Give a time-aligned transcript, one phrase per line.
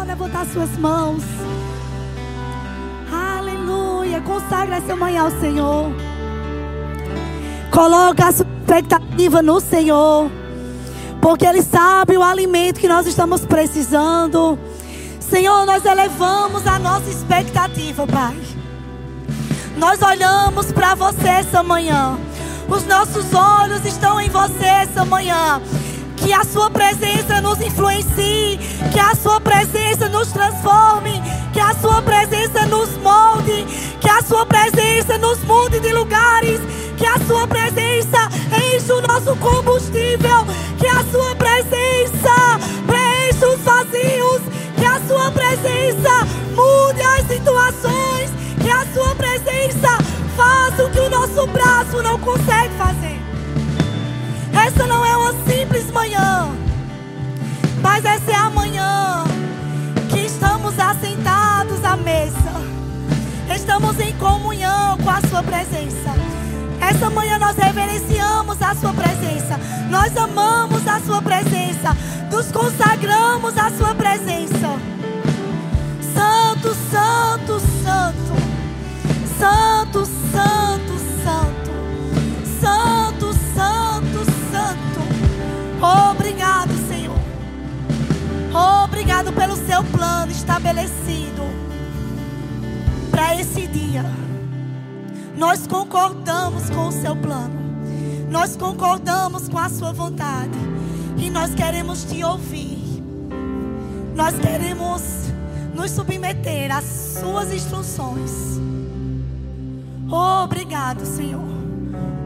[0.00, 1.22] pode levantar suas mãos.
[3.12, 4.20] Aleluia.
[4.22, 5.92] Consagra essa manhã ao Senhor.
[7.70, 10.30] Coloca a sua expectativa no Senhor.
[11.20, 14.58] Porque Ele sabe o alimento que nós estamos precisando.
[15.20, 18.36] Senhor, nós elevamos a nossa expectativa, Pai.
[19.76, 22.18] Nós olhamos para você essa manhã.
[22.68, 25.60] Os nossos olhos estão em você essa manhã.
[26.22, 28.58] Que a sua presença nos influencie,
[28.92, 31.20] que a sua presença nos transforme,
[31.52, 33.66] que a sua presença nos molde,
[34.00, 36.60] que a sua presença nos mude de lugares,
[36.96, 38.28] que a sua presença
[38.74, 40.46] enche o nosso combustível,
[40.78, 44.42] que a sua presença preencha os vazios,
[44.76, 48.30] que a sua presença mude as situações,
[48.62, 49.98] que a sua presença
[50.36, 53.29] faça o que o nosso braço não consegue fazer.
[54.66, 56.50] Essa não é uma simples manhã,
[57.80, 59.24] mas essa é a manhã
[60.10, 62.52] que estamos assentados à mesa,
[63.54, 66.10] estamos em comunhão com a Sua presença.
[66.78, 71.96] Essa manhã nós reverenciamos a Sua presença, nós amamos a Sua presença,
[72.30, 73.89] nos consagramos à Sua
[101.90, 102.78] queremos te ouvir.
[104.14, 105.02] Nós queremos
[105.74, 108.30] nos submeter às Suas instruções.
[110.08, 111.42] Obrigado, Senhor.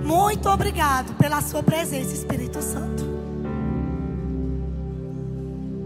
[0.05, 3.05] Muito obrigado pela Sua presença, Espírito Santo.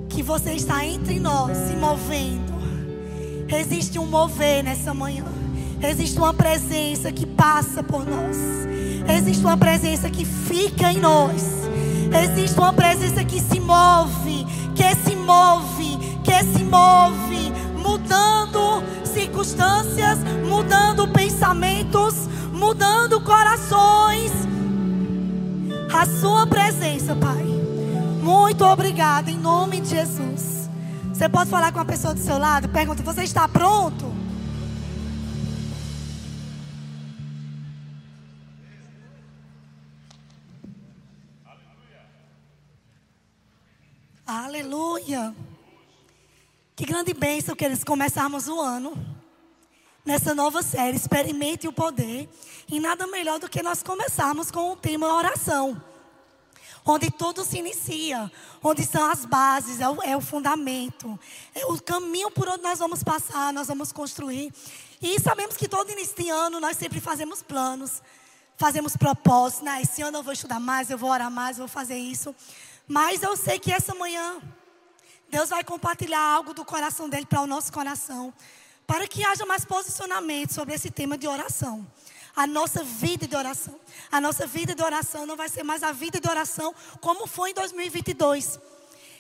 [0.09, 2.59] Que você está entre nós, se movendo.
[3.49, 5.25] Existe um mover nessa manhã.
[5.81, 8.37] Existe uma presença que passa por nós.
[9.17, 11.58] Existe uma presença que fica em nós.
[12.13, 21.09] Existe uma presença que se move, que se move, que se move, mudando circunstâncias, mudando
[21.09, 24.33] pensamentos, mudando corações.
[25.93, 27.45] A sua presença, Pai.
[28.23, 30.69] Muito obrigada em nome de Jesus.
[31.13, 32.69] Você pode falar com a pessoa do seu lado?
[32.69, 34.07] Pergunta: Você está pronto?
[44.31, 45.35] Aleluia.
[46.77, 48.93] Que grande bênção que eles começarmos o ano
[50.05, 52.29] nessa nova série, Experimente o Poder.
[52.71, 55.83] E nada melhor do que nós começarmos com o tema oração.
[56.85, 58.31] Onde tudo se inicia,
[58.63, 61.19] onde são as bases, é o, é o fundamento,
[61.55, 64.53] é o caminho por onde nós vamos passar, nós vamos construir.
[65.01, 68.03] E sabemos que todo início de ano nós sempre fazemos planos,
[68.59, 69.65] fazemos propósitos.
[69.65, 69.81] Né?
[69.81, 72.35] Esse ano eu vou estudar mais, eu vou orar mais, eu vou fazer isso.
[72.89, 74.41] Mas eu sei que essa manhã
[75.31, 78.33] Deus vai compartilhar algo do coração dele para o nosso coração,
[78.87, 81.87] para que haja mais posicionamento sobre esse tema de oração.
[82.35, 83.79] A nossa vida de oração.
[84.11, 87.51] A nossa vida de oração não vai ser mais a vida de oração como foi
[87.51, 88.59] em 2022.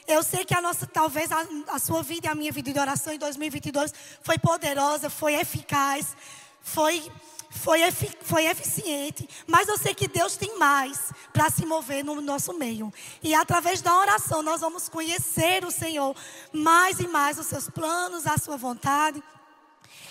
[0.06, 2.78] Eu sei que a nossa, talvez a, a sua vida e a minha vida de
[2.78, 3.92] oração em 2022
[4.22, 6.16] foi poderosa, foi eficaz,
[6.62, 7.12] foi
[7.50, 12.20] foi, efic foi eficiente, mas eu sei que Deus tem mais para se mover no
[12.20, 12.92] nosso meio.
[13.22, 16.14] E através da oração nós vamos conhecer o Senhor
[16.52, 19.22] mais e mais, os seus planos, a sua vontade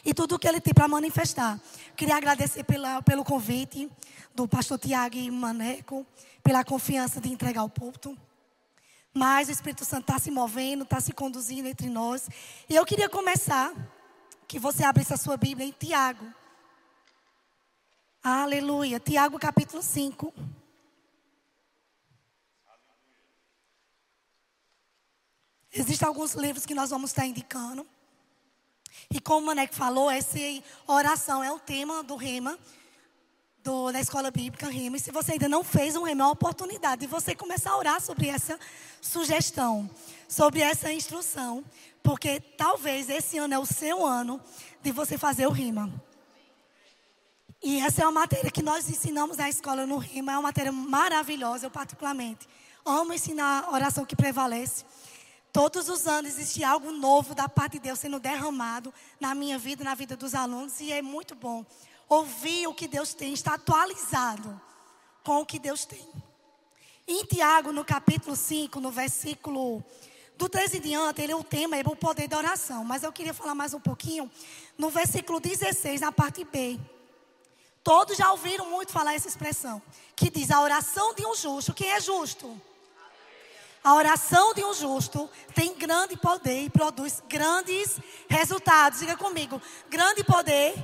[0.03, 1.59] e tudo o que Ele tem para manifestar.
[1.95, 3.89] Queria agradecer pela, pelo convite
[4.33, 6.05] do pastor Tiago e Maneco,
[6.43, 8.17] pela confiança de entregar o púlpito.
[9.13, 12.29] Mas o Espírito Santo está se movendo, está se conduzindo entre nós.
[12.69, 13.73] E eu queria começar,
[14.47, 16.25] que você abrisse a sua Bíblia em Tiago.
[18.23, 18.99] Aleluia.
[18.99, 20.33] Tiago capítulo 5.
[25.71, 27.85] Existem alguns livros que nós vamos estar indicando.
[29.11, 30.39] E como o Manek falou, essa
[30.87, 32.57] oração é o tema do Rema,
[33.63, 34.97] do, da Escola Bíblica Rema.
[34.97, 37.77] E se você ainda não fez um Rema, é uma oportunidade de você começar a
[37.77, 38.59] orar sobre essa
[38.99, 39.89] sugestão,
[40.27, 41.63] sobre essa instrução.
[42.01, 44.41] Porque talvez esse ano é o seu ano
[44.81, 46.06] de você fazer o Rema.
[47.63, 50.71] E essa é uma matéria que nós ensinamos na escola no Rima, é uma matéria
[50.71, 52.47] maravilhosa, eu particularmente
[52.85, 54.85] amo ensinar a oração que prevalece.
[55.51, 59.83] Todos os anos existe algo novo da parte de Deus sendo derramado na minha vida,
[59.83, 61.65] na vida dos alunos, e é muito bom
[62.07, 64.61] ouvir o que Deus tem, estar atualizado
[65.23, 66.07] com o que Deus tem.
[67.07, 69.83] Em Tiago, no capítulo 5, no versículo
[70.37, 72.83] Do 13 em diante, ele, o tema é o poder da oração.
[72.83, 74.29] Mas eu queria falar mais um pouquinho
[74.77, 76.79] no versículo 16, na parte B.
[77.87, 79.81] Todos já ouviram muito falar essa expressão,
[80.13, 81.73] que diz a oração de um justo.
[81.73, 82.61] Quem é justo?
[83.81, 87.97] A oração de um justo tem grande poder e produz grandes
[88.27, 88.99] resultados.
[88.99, 90.75] Diga comigo, grande poder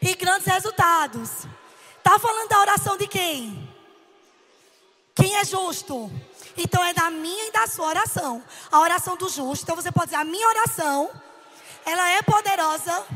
[0.00, 1.46] e grandes resultados.
[1.98, 3.70] Está falando da oração de quem?
[5.14, 6.10] Quem é justo?
[6.56, 8.42] Então é da minha e da sua oração.
[8.72, 9.64] A oração do justo.
[9.64, 11.10] Então você pode dizer: a minha oração,
[11.84, 13.06] ela é poderosa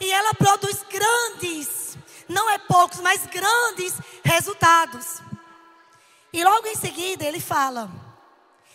[0.00, 1.81] e ela produz grandes,
[2.28, 5.20] não é poucos, mas grandes resultados.
[6.32, 7.90] E logo em seguida ele fala: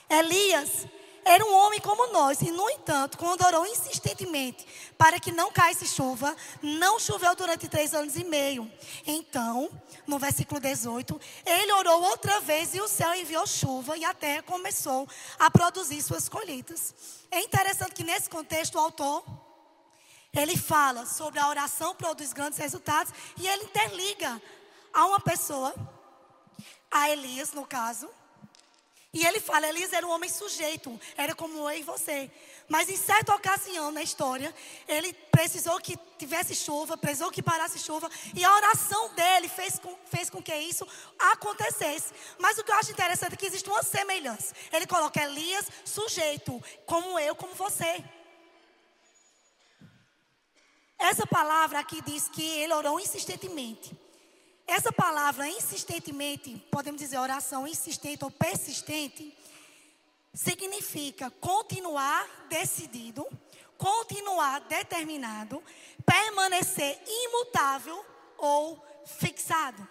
[0.09, 0.87] Elias
[1.27, 4.65] era um homem como nós, e no entanto, quando orou insistentemente
[4.97, 8.71] para que não caísse chuva, não choveu durante três anos e meio.
[9.05, 9.69] Então,
[10.05, 14.41] no versículo 18, ele orou outra vez e o céu enviou chuva e a terra
[14.43, 15.05] começou
[15.37, 16.95] a produzir suas colheitas.
[17.29, 19.23] É interessante que nesse contexto o autor
[20.39, 24.41] ele fala sobre a oração produz grandes resultados e ele interliga
[24.93, 25.73] a uma pessoa,
[26.89, 28.09] a Elias no caso,
[29.13, 32.29] e ele fala: Elias era um homem sujeito, era como eu e você.
[32.67, 34.53] Mas em certa ocasião na história,
[34.87, 39.95] ele precisou que tivesse chuva, precisou que parasse chuva, e a oração dele fez com,
[40.05, 40.85] fez com que isso
[41.17, 42.13] acontecesse.
[42.37, 44.53] Mas o que eu acho interessante é que existe uma semelhança.
[44.71, 48.03] Ele coloca Elias sujeito, como eu, como você.
[50.99, 53.95] Essa palavra aqui diz que ele orou insistentemente.
[54.65, 59.35] Essa palavra insistentemente, podemos dizer oração insistente ou persistente,
[60.33, 63.25] significa continuar decidido,
[63.77, 65.63] continuar determinado,
[66.05, 68.05] permanecer imutável
[68.37, 69.87] ou fixado.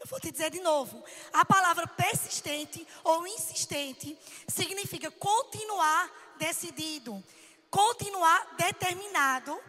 [0.00, 1.04] Eu vou te dizer de novo.
[1.32, 4.18] A palavra persistente ou insistente
[4.48, 7.22] significa continuar decidido,
[7.70, 9.60] continuar determinado,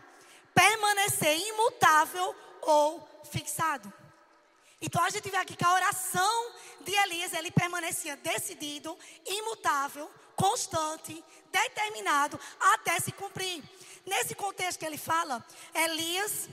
[0.53, 3.91] permanecer imutável ou fixado.
[4.81, 6.51] Então a gente vê aqui que a oração
[6.81, 13.63] de Elias, ele permanecia decidido, imutável, constante, determinado até se cumprir.
[14.05, 16.49] Nesse contexto que ele fala, Elias,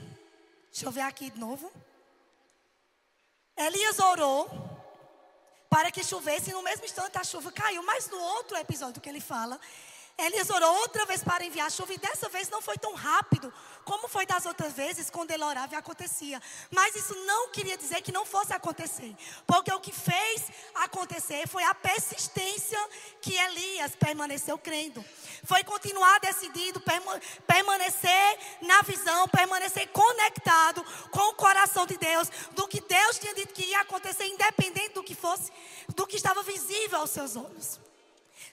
[0.71, 1.71] deixa eu ver aqui de novo.
[3.57, 4.49] Elias orou
[5.69, 7.83] para que chovesse e no mesmo instante a chuva caiu.
[7.83, 9.59] Mas no outro episódio que ele fala,
[10.25, 13.51] Elias orou outra vez para enviar chuva e dessa vez não foi tão rápido
[13.83, 16.39] como foi das outras vezes quando ele orava e acontecia.
[16.69, 19.15] Mas isso não queria dizer que não fosse acontecer,
[19.47, 20.43] porque o que fez
[20.75, 22.79] acontecer foi a persistência
[23.19, 25.03] que Elias permaneceu crendo.
[25.43, 26.81] Foi continuar decidido,
[27.47, 33.53] permanecer na visão, permanecer conectado com o coração de Deus, do que Deus tinha dito
[33.53, 35.51] que ia acontecer, independente do que fosse,
[35.95, 37.90] do que estava visível aos seus olhos.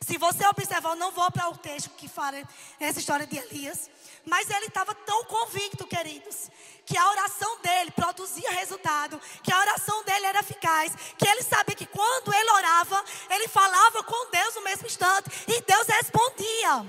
[0.01, 2.43] Se você observar, eu não vou para o texto que fala
[2.79, 3.91] essa história de Elias,
[4.25, 6.51] mas ele estava tão convicto, queridos,
[6.87, 11.75] que a oração dele produzia resultado, que a oração dele era eficaz, que ele sabia
[11.75, 16.87] que quando ele orava, ele falava com Deus no mesmo instante e Deus respondia.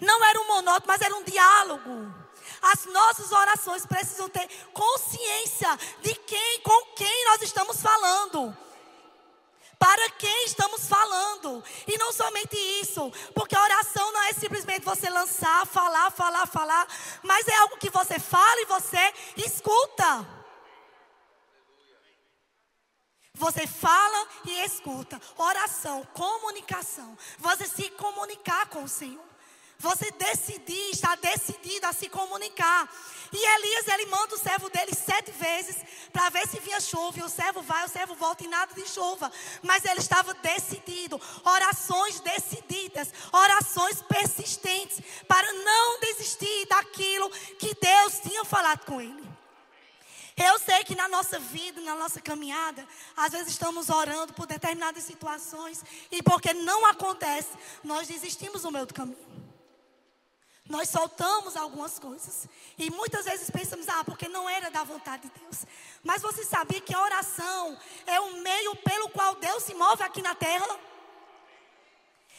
[0.00, 2.12] Não era um monótono, mas era um diálogo.
[2.60, 8.56] As nossas orações precisam ter consciência de quem, com quem nós estamos falando
[9.82, 11.64] para quem estamos falando.
[11.88, 16.86] E não somente isso, porque a oração não é simplesmente você lançar, falar, falar, falar,
[17.24, 20.24] mas é algo que você fala e você escuta.
[23.34, 25.20] Você fala e escuta.
[25.36, 27.18] Oração, comunicação.
[27.38, 29.32] Você se comunicar com o Senhor.
[29.80, 32.88] Você decidir, está decidido a se comunicar.
[33.32, 35.76] E Elias, ele manda o servo dele sete vezes
[36.12, 37.18] para ver se vinha chuva.
[37.18, 39.32] E o servo vai, o servo volta e nada de chuva.
[39.62, 41.20] Mas ele estava decidido.
[41.44, 49.22] Orações decididas, orações persistentes para não desistir daquilo que Deus tinha falado com ele.
[50.36, 52.86] Eu sei que na nossa vida, na nossa caminhada,
[53.16, 57.50] às vezes estamos orando por determinadas situações e porque não acontece,
[57.84, 59.31] nós desistimos no meio do caminho.
[60.68, 62.48] Nós soltamos algumas coisas.
[62.78, 65.66] E muitas vezes pensamos, ah, porque não era da vontade de Deus.
[66.02, 67.76] Mas você sabia que a oração
[68.06, 70.78] é o meio pelo qual Deus se move aqui na terra?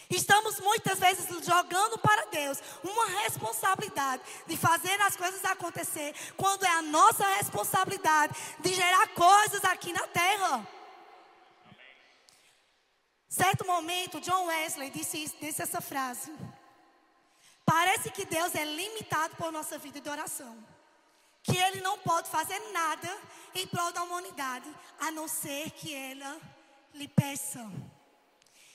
[0.10, 6.70] Estamos muitas vezes jogando para Deus uma responsabilidade de fazer as coisas acontecer, quando é
[6.70, 10.68] a nossa responsabilidade de gerar coisas aqui na terra.
[13.28, 16.32] Certo momento, John Wesley disse, disse essa frase.
[17.66, 20.58] Parece que Deus é limitado por nossa vida de oração.
[21.42, 23.10] Que Ele não pode fazer nada
[23.56, 26.40] em prol da humanidade, a não ser que ela
[26.94, 27.70] lhe peça.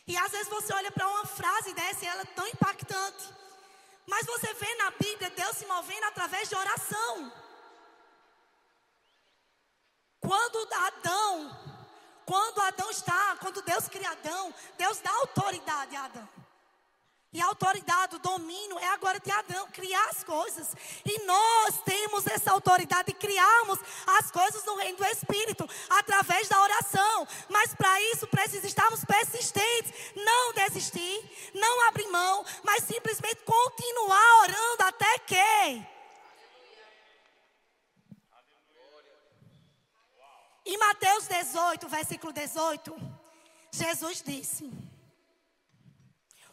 [0.07, 3.25] E às vezes você olha para uma frase dessa e ela é tão impactante.
[4.07, 7.33] Mas você vê na Bíblia Deus se movendo através de oração.
[10.18, 11.59] Quando Adão,
[12.25, 16.28] quando Adão está, quando Deus cria Adão, Deus dá autoridade a Adão.
[17.30, 20.75] E a autoridade, o domínio é agora de Adão, criar as coisas.
[21.04, 23.78] E nós temos essa autoridade de criarmos
[24.18, 27.28] as coisas no reino do Espírito, através da oração.
[27.50, 34.85] Mas para isso precisa estarmos persistentes, não desistir, não abrir mão, mas simplesmente continuar orando
[34.85, 35.87] até que.
[40.64, 42.97] Em Mateus 18, versículo 18,
[43.70, 44.98] Jesus disse.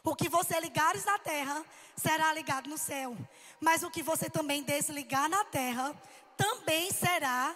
[0.05, 3.17] O que você ligares na terra será ligado no céu.
[3.59, 5.99] Mas o que você também desligar na terra
[6.37, 7.55] também será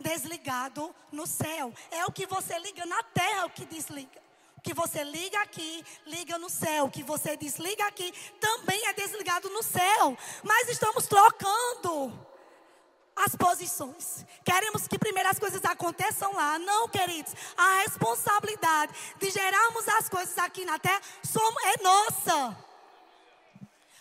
[0.00, 1.70] desligado no céu.
[1.90, 4.22] É o que você liga na terra o que desliga.
[4.56, 6.86] O que você liga aqui, liga no céu.
[6.86, 10.16] O que você desliga aqui também é desligado no céu.
[10.42, 12.31] Mas estamos trocando
[13.16, 14.24] as posições.
[14.44, 16.58] Queremos que primeiro as coisas aconteçam lá.
[16.58, 17.34] Não, queridos.
[17.56, 21.00] A responsabilidade de gerarmos as coisas aqui na terra
[21.64, 22.56] é nossa.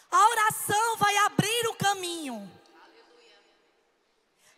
[0.10, 2.61] A oração vai abrir o caminho.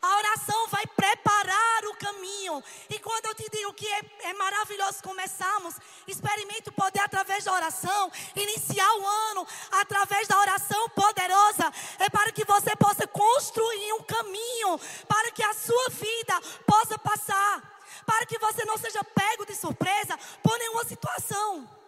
[0.03, 2.61] A oração vai preparar o caminho.
[2.89, 7.53] E quando eu te digo que é, é maravilhoso começarmos, experimente o poder através da
[7.53, 14.03] oração, iniciar o ano através da oração poderosa, é para que você possa construir um
[14.03, 19.55] caminho, para que a sua vida possa passar, para que você não seja pego de
[19.55, 21.82] surpresa por nenhuma situação.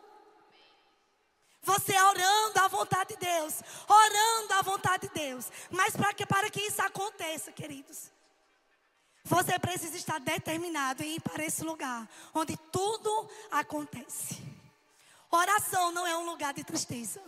[1.66, 3.56] Você orando à vontade de Deus,
[3.88, 5.52] orando à vontade de Deus.
[5.72, 8.12] Mas para que, para que isso aconteça, queridos,
[9.24, 14.44] você precisa estar determinado em ir para esse lugar onde tudo acontece.
[15.32, 17.20] Oração não é um lugar de tristeza.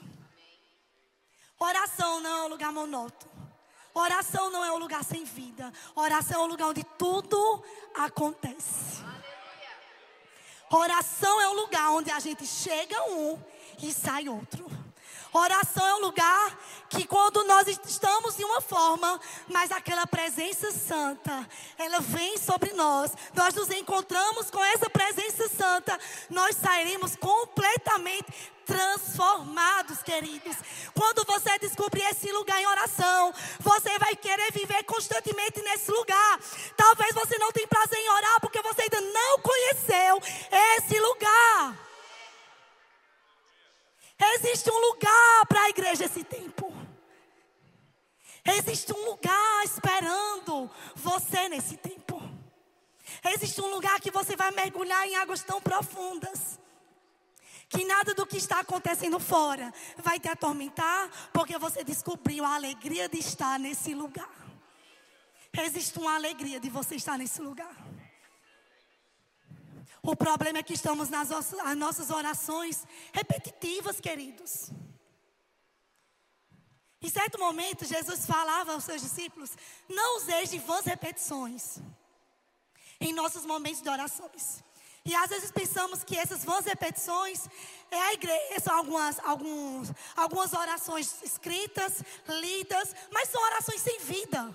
[1.60, 3.32] Oração não é um lugar monótono.
[3.92, 5.74] Oração não é um lugar sem vida.
[5.96, 7.64] Oração é um lugar onde tudo
[7.96, 9.04] acontece.
[10.70, 13.42] Oração é um lugar onde a gente chega um
[13.82, 14.66] e sai outro.
[15.34, 21.48] Oração é um lugar que quando nós estamos de uma forma, mas aquela presença santa,
[21.78, 23.12] ela vem sobre nós.
[23.34, 30.56] Nós nos encontramos com essa presença santa, nós sairemos completamente transformados, queridos.
[30.94, 36.40] Quando você descobrir esse lugar em oração, você vai querer viver constantemente nesse lugar.
[36.76, 41.87] Talvez você não tenha prazer em orar porque você ainda não conheceu esse lugar.
[44.20, 46.74] Existe um lugar para a igreja esse tempo.
[48.44, 52.22] Existe um lugar esperando você nesse tempo.
[53.34, 56.60] Existe um lugar que você vai mergulhar em águas tão profundas.
[57.70, 63.10] Que nada do que está acontecendo fora vai te atormentar, porque você descobriu a alegria
[63.10, 64.30] de estar nesse lugar.
[65.60, 67.76] Existe uma alegria de você estar nesse lugar.
[70.08, 71.28] O problema é que estamos nas
[71.76, 74.72] nossas orações repetitivas, queridos.
[77.02, 79.52] Em certo momento, Jesus falava aos seus discípulos:
[79.90, 81.80] não useis de vãs repetições
[83.02, 84.64] em nossos momentos de orações.
[85.04, 87.46] E às vezes pensamos que essas vãs repetições
[87.92, 94.54] é a igreja, são algumas, alguns, algumas orações escritas, lidas, mas são orações sem vida.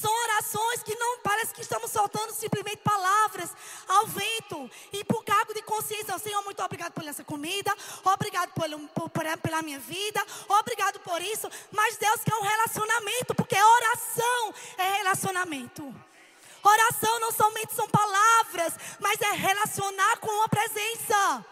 [0.00, 3.50] São orações que não parece que estamos soltando simplesmente palavras
[3.88, 4.70] ao vento.
[4.92, 7.74] E por cargo de consciência, Senhor, muito obrigado por essa comida,
[8.04, 11.50] obrigado por, pela minha vida, obrigado por isso.
[11.72, 15.94] Mas Deus quer um relacionamento, porque oração é relacionamento.
[16.62, 21.44] Oração não somente são palavras, mas é relacionar com a presença.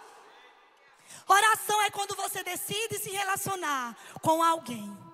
[1.26, 5.05] Oração é quando você decide se relacionar com alguém.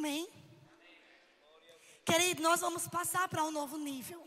[0.00, 0.26] Amém?
[2.06, 4.24] Querido, nós vamos passar para um novo nível.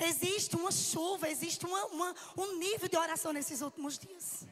[0.00, 4.46] Existe uma chuva, existe uma, uma, um nível de oração nesses últimos dias.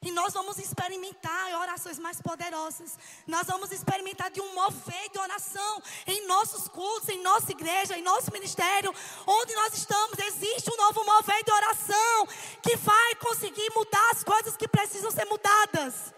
[0.00, 2.96] E nós vamos experimentar orações mais poderosas.
[3.26, 8.02] Nós vamos experimentar de um mover de oração em nossos cultos, em nossa igreja, em
[8.02, 8.94] nosso ministério,
[9.26, 10.16] onde nós estamos.
[10.16, 12.28] Existe um novo mover de oração
[12.62, 16.14] que vai conseguir mudar as coisas que precisam ser mudadas.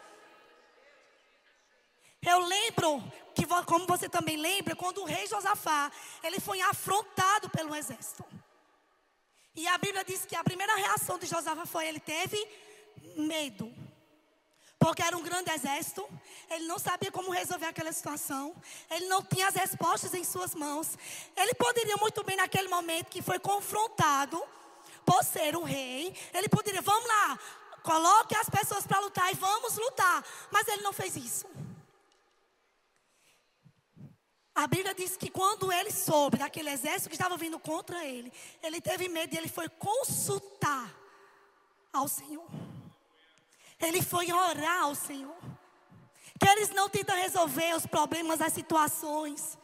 [2.22, 3.02] Eu lembro
[3.34, 5.90] que, como você também lembra, quando o rei Josafá,
[6.22, 8.24] ele foi afrontado pelo exército.
[9.54, 12.38] E a Bíblia diz que a primeira reação de Josafá foi ele teve
[13.16, 13.72] medo.
[14.78, 16.08] porque era um grande exército,
[16.48, 18.56] ele não sabia como resolver aquela situação,
[18.90, 20.96] ele não tinha as respostas em suas mãos.
[21.36, 24.42] Ele poderia muito bem, naquele momento que foi confrontado
[25.04, 27.38] por ser um rei, ele poderia, vamos lá,
[27.82, 30.24] coloque as pessoas para lutar e vamos lutar.
[30.50, 31.46] Mas ele não fez isso.
[34.62, 38.30] A Bíblia diz que quando ele soube daquele exército que estava vindo contra ele,
[38.62, 40.94] ele teve medo e ele foi consultar
[41.90, 42.46] ao Senhor.
[43.80, 45.40] Ele foi orar ao Senhor.
[46.38, 49.56] Que eles não tentam resolver os problemas, as situações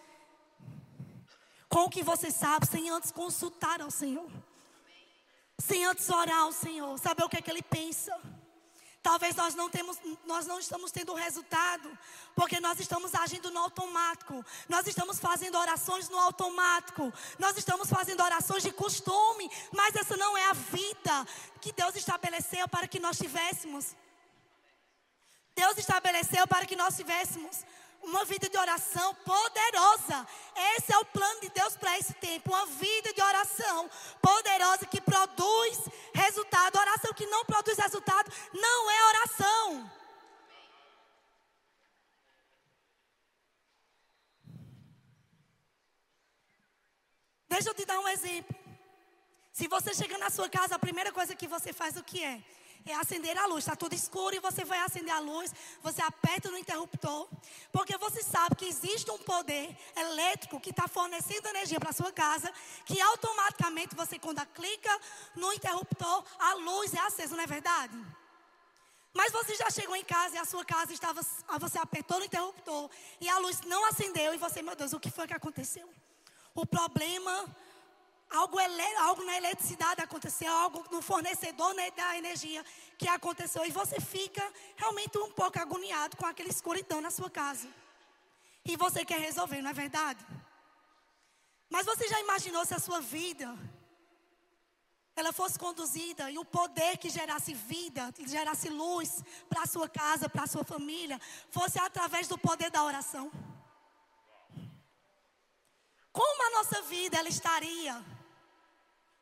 [1.69, 4.31] com o que você sabe, sem antes consultar ao Senhor.
[5.59, 8.19] Sem antes orar ao Senhor, saber o que é que Ele pensa.
[9.07, 11.97] Talvez nós não, temos, nós não estamos tendo resultado,
[12.35, 14.45] porque nós estamos agindo no automático.
[14.69, 17.13] Nós estamos fazendo orações no automático.
[17.39, 21.25] Nós estamos fazendo orações de costume, mas essa não é a vida
[21.61, 23.95] que Deus estabeleceu para que nós tivéssemos.
[25.55, 27.65] Deus estabeleceu para que nós tivéssemos
[28.07, 30.27] uma vida de oração poderosa.
[30.77, 32.51] Esse é o plano de Deus para esse tempo.
[32.51, 33.91] Uma vida de oração
[34.23, 35.79] poderosa que produz
[36.15, 36.79] resultado.
[36.79, 39.91] Oração que não produz resultado não é oração.
[47.49, 48.55] Deixa eu te dar um exemplo.
[49.53, 52.43] Se você chega na sua casa, a primeira coisa que você faz o que é?
[52.87, 53.65] É acender a luz.
[53.65, 55.53] Está tudo escuro e você vai acender a luz.
[55.83, 57.29] Você aperta no interruptor.
[57.73, 62.53] Porque você sabe que existe um poder elétrico que está fornecendo energia para sua casa.
[62.85, 65.01] Que automaticamente você, quando clica
[65.35, 67.97] no interruptor, a luz é acesa, não é verdade?
[69.13, 71.23] Mas você já chegou em casa e a sua casa estava.
[71.59, 72.91] Você apertou no interruptor
[73.21, 74.35] e a luz não acendeu.
[74.35, 75.89] E você, meu Deus, o que foi que aconteceu?
[76.55, 77.45] O problema
[78.31, 78.59] algo,
[79.01, 82.65] algo na eletricidade aconteceu, algo no fornecedor né, da energia
[82.99, 83.65] que aconteceu.
[83.65, 84.43] E você fica
[84.77, 87.69] realmente um pouco agoniado com aquela escuridão na sua casa.
[88.65, 90.25] E você quer resolver, não é verdade?
[91.71, 93.57] Mas você já imaginou se a sua vida
[95.15, 99.89] ela fosse conduzida e o poder que gerasse vida, que gerasse luz para a sua
[99.89, 101.19] casa, para a sua família,
[101.51, 103.31] fosse através do poder da oração?
[106.13, 108.05] Como a nossa vida ela estaria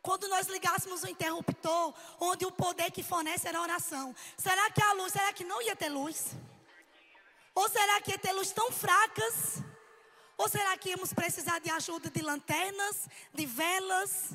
[0.05, 4.83] quando nós ligássemos o interruptor, onde o poder que fornece era a oração, será que
[4.83, 6.37] a luz, será que não ia ter luz?
[7.55, 9.63] Ou será que ia ter luz tão fracas?
[10.37, 14.33] Ou será que íamos precisar de ajuda de lanternas, de velas?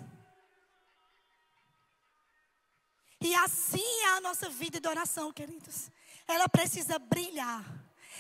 [3.22, 5.92] E assim é a nossa vida de oração, queridos.
[6.28, 7.64] Ela precisa brilhar.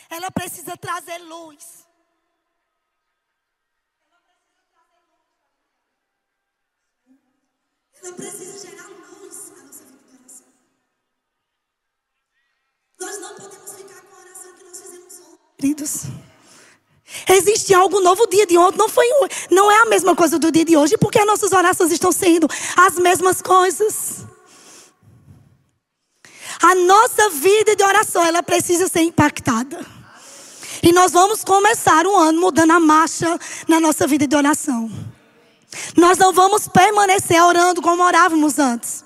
[0.07, 1.88] Ela precisa trazer luz.
[8.01, 10.45] Ela precisa gerar luz à nossa vida de oração.
[12.99, 15.39] Nós não podemos ficar com a oração que nós fizemos ontem.
[15.57, 16.03] Queridos,
[17.29, 19.05] existe algo novo dia de ontem, não, foi,
[19.51, 22.47] não é a mesma coisa do dia de hoje, porque as nossas orações estão sendo
[22.77, 24.25] as mesmas coisas.
[26.61, 29.85] A nossa vida de oração, ela precisa ser impactada.
[30.81, 34.89] E nós vamos começar o ano mudando a marcha na nossa vida de oração.
[35.95, 39.03] Nós não vamos permanecer orando como orávamos antes.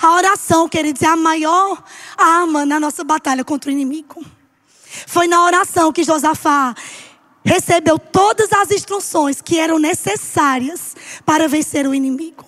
[0.00, 1.82] A oração, queridos, é a maior
[2.16, 4.24] arma na nossa batalha contra o inimigo.
[5.06, 6.74] Foi na oração que Josafá
[7.44, 12.44] recebeu todas as instruções que eram necessárias para vencer o inimigo.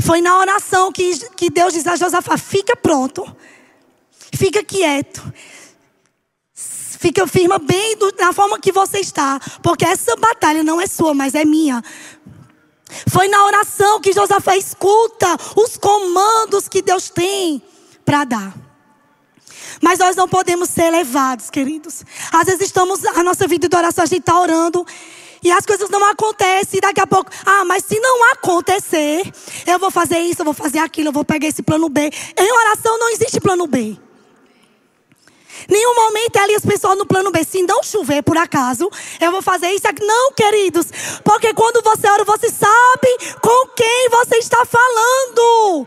[0.00, 3.24] Foi na oração que, que Deus diz a Josafá: fica pronto,
[4.34, 5.22] fica quieto,
[7.06, 11.14] fica firme bem do, na forma que você está, porque essa batalha não é sua,
[11.14, 11.80] mas é minha.
[13.08, 17.62] Foi na oração que Josafá escuta os comandos que Deus tem
[18.04, 18.54] para dar.
[19.80, 22.04] Mas nós não podemos ser levados, queridos.
[22.32, 24.84] Às vezes estamos, a nossa vida de oração, a gente está orando
[25.42, 26.78] e as coisas não acontecem.
[26.78, 29.32] E daqui a pouco, ah, mas se não acontecer,
[29.64, 32.10] eu vou fazer isso, eu vou fazer aquilo, eu vou pegar esse plano B.
[32.36, 33.96] Em oração não existe plano B.
[35.68, 37.42] Nenhum momento é ali as pessoas no plano B.
[37.44, 38.88] Se não chover por acaso,
[39.20, 40.04] eu vou fazer isso aqui.
[40.04, 40.86] Não, queridos.
[41.24, 45.86] Porque quando você ora, você sabe com quem você está falando.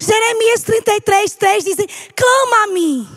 [0.00, 1.76] Jeremias 33, 3 diz:
[2.14, 3.08] Clama a mim,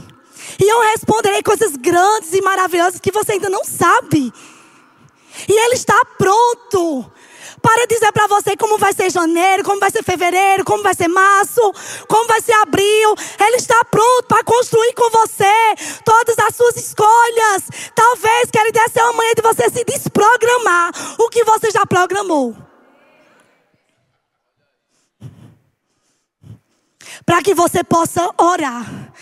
[0.59, 4.33] e eu responderei coisas grandes e maravilhosas que você ainda não sabe.
[5.47, 7.11] E Ele está pronto
[7.61, 11.07] para dizer para você como vai ser janeiro, como vai ser fevereiro, como vai ser
[11.07, 11.61] março,
[12.07, 13.15] como vai ser abril.
[13.39, 17.63] Ele está pronto para construir com você todas as suas escolhas.
[17.95, 22.55] Talvez que ele desse uma manhã de você se desprogramar o que você já programou.
[27.25, 29.13] para que você possa orar.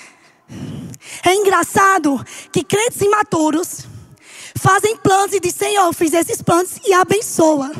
[1.26, 3.86] É engraçado que crentes imaturos
[4.58, 7.72] fazem planos e dizem: Senhor, eu fiz esses planos e abençoa.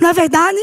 [0.00, 0.58] Não é verdade?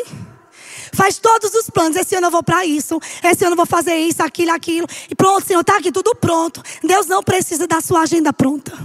[0.93, 1.97] Faz todos os planos.
[1.97, 2.99] Esse ano eu vou para isso.
[3.23, 4.87] Esse ano eu vou fazer isso, aquilo, aquilo.
[5.09, 6.61] E pronto, Senhor, está aqui tudo pronto.
[6.83, 8.77] Deus não precisa da sua agenda pronta.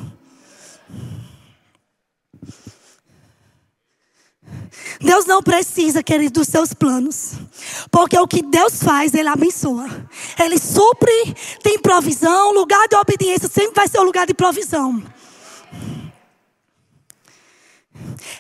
[5.01, 7.33] Deus não precisa, querido, dos seus planos.
[7.91, 9.89] Porque o que Deus faz, Ele abençoa.
[10.39, 12.53] Ele supre, tem provisão.
[12.53, 15.03] Lugar de obediência sempre vai ser o lugar de provisão.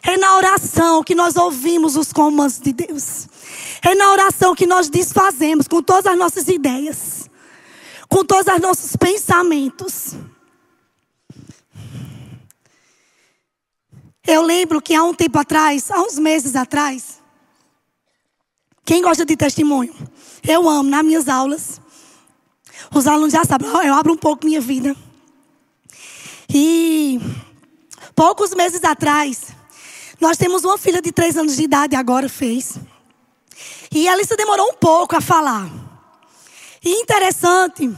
[0.02, 3.28] É na oração que nós ouvimos os comandos de Deus.
[3.82, 7.28] É na oração que nós desfazemos com todas as nossas ideias,
[8.08, 10.14] com todos os nossos pensamentos.
[14.26, 17.20] Eu lembro que há um tempo atrás, há uns meses atrás,
[18.84, 19.94] quem gosta de testemunho?
[20.46, 21.80] Eu amo nas minhas aulas.
[22.94, 24.96] Os alunos já sabem, eu abro um pouco minha vida.
[26.48, 27.20] E
[28.14, 29.45] poucos meses atrás,
[30.20, 32.78] nós temos uma filha de três anos de idade, agora fez.
[33.92, 35.70] E a Alissa demorou um pouco a falar.
[36.84, 37.90] E interessante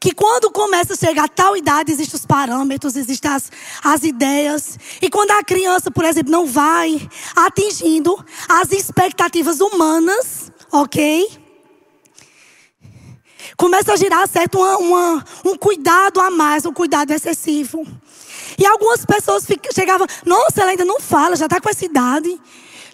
[0.00, 3.50] que quando começa a chegar a tal idade, existem os parâmetros, existem as,
[3.82, 4.78] as ideias.
[5.00, 8.14] E quando a criança, por exemplo, não vai atingindo
[8.48, 11.28] as expectativas humanas, ok?
[13.56, 17.86] Começa a girar certo uma, uma, um cuidado a mais, um cuidado excessivo.
[18.58, 22.40] E algumas pessoas chegavam, nossa, ela ainda não fala, já está com essa idade.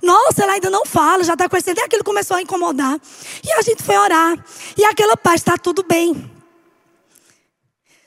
[0.02, 1.84] Nossa, ela ainda não fala, já está com essa idade.
[1.84, 2.98] E aquilo começou a incomodar.
[3.44, 4.44] E a gente foi orar.
[4.76, 6.30] E aquela paz, está tudo bem.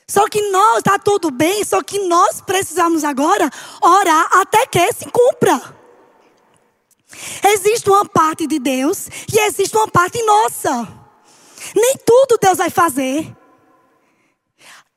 [0.08, 3.50] Só que nós, está tudo bem, só que nós precisamos agora
[3.82, 5.60] orar até que se cumpra.
[7.44, 10.88] Existe uma parte de Deus e existe uma parte nossa.
[11.76, 13.36] Nem tudo Deus vai fazer.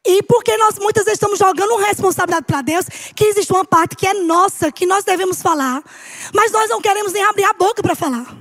[0.08, 3.94] E porque nós muitas vezes estamos jogando uma responsabilidade para Deus, que existe uma parte
[3.94, 5.82] que é nossa, que nós devemos falar,
[6.34, 8.34] mas nós não queremos nem abrir a boca para falar.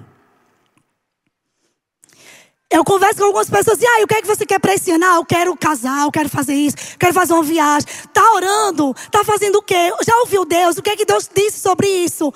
[2.72, 4.92] Eu converso com algumas pessoas e ah, o que é que você quer para esse
[4.92, 5.06] ano?
[5.06, 7.88] Ah, eu quero casar, eu quero fazer isso, quero fazer uma viagem.
[8.14, 8.94] Tá orando?
[9.12, 9.92] Tá fazendo o quê?
[10.06, 10.78] Já ouviu Deus?
[10.78, 12.34] O que é que Deus disse sobre isso?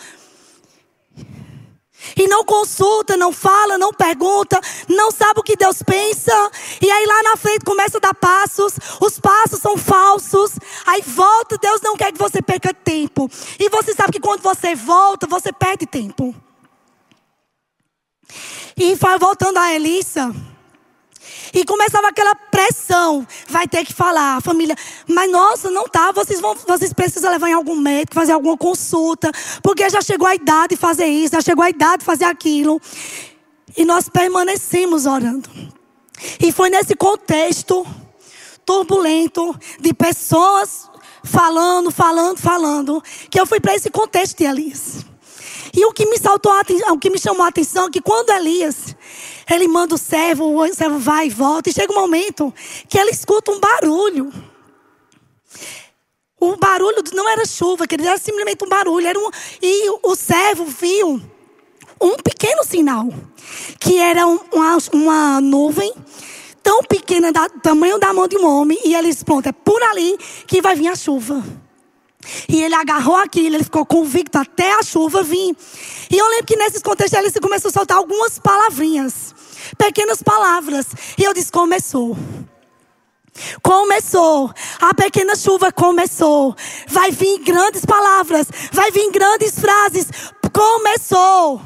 [2.16, 6.52] E não consulta, não fala, não pergunta, não sabe o que Deus pensa.
[6.82, 10.52] E aí lá na frente começa a dar passos, os passos são falsos.
[10.86, 13.30] Aí volta, Deus não quer que você perca tempo.
[13.60, 16.36] E você sabe que quando você volta, você perde tempo.
[18.78, 20.34] E voltando a Elissa.
[21.54, 23.26] E começava aquela pressão.
[23.50, 24.76] Vai ter que falar, a família.
[25.08, 26.12] Mas nossa, não tá.
[26.12, 29.32] Vocês, vão, vocês precisam levar em algum médico, fazer alguma consulta.
[29.62, 32.82] Porque já chegou a idade de fazer isso, já chegou a idade de fazer aquilo.
[33.76, 35.50] E nós permanecemos orando.
[36.40, 37.86] E foi nesse contexto
[38.66, 40.90] turbulento de pessoas
[41.24, 45.06] falando, falando, falando, que eu fui para esse contexto de Elias.
[45.74, 46.52] E o que me saltou
[46.90, 48.96] o que me chamou a atenção é que quando Elias,
[49.54, 52.54] ele manda o servo, o servo vai e volta, e chega um momento
[52.88, 54.32] que ele escuta um barulho.
[56.40, 59.06] O barulho não era chuva, que era simplesmente um barulho.
[59.06, 59.30] Era um,
[59.62, 61.22] e o servo viu
[62.02, 63.08] um pequeno sinal,
[63.80, 65.94] que era uma, uma nuvem
[66.64, 69.82] tão pequena, do tamanho da mão de um homem, e ele disse: Pronto, é por
[69.84, 71.44] ali que vai vir a chuva.
[72.48, 75.56] E ele agarrou aquilo, ele ficou convicto até a chuva vir.
[76.10, 79.34] E eu lembro que nesses contextos ele começou a soltar algumas palavrinhas,
[79.78, 80.88] pequenas palavras.
[81.18, 82.18] E eu disse: começou.
[83.64, 86.56] Começou, a pequena chuva começou.
[86.88, 90.08] Vai vir grandes palavras, vai vir grandes frases.
[90.54, 91.62] Começou.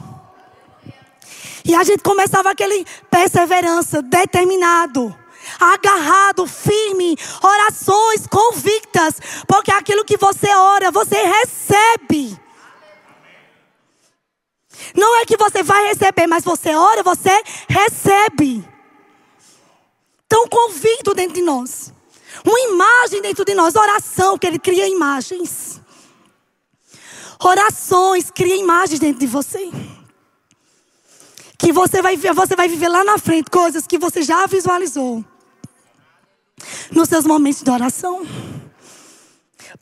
[1.65, 5.15] E a gente começava aquele perseverança, determinado
[5.60, 9.15] agarrado, firme, orações convictas,
[9.48, 12.45] porque aquilo que você ora, você recebe.
[14.96, 18.68] Não é que você vai receber, mas você ora, você recebe.
[20.28, 21.94] Tão convicto dentro de nós.
[22.46, 25.82] Uma imagem dentro de nós, oração, que ele cria imagens.
[27.44, 29.70] Orações cria imagens dentro de você.
[31.58, 35.24] Que você vai, você vai viver lá na frente coisas que você já visualizou
[36.92, 38.26] nos seus momentos de oração.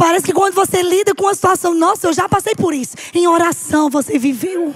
[0.05, 2.93] Parece que quando você lida com uma situação, nossa, eu já passei por isso.
[3.13, 4.75] Em oração você viveu.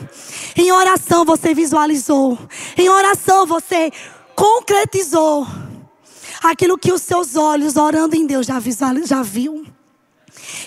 [0.55, 2.39] Em oração você visualizou.
[2.77, 3.91] Em oração você
[4.33, 5.45] concretizou
[6.41, 8.57] aquilo que os seus olhos orando em Deus já,
[9.03, 9.65] já viu.